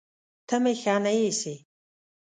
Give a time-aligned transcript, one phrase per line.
[0.47, 1.55] ته مې ښه نه ايسې